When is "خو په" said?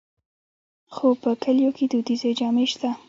0.93-1.31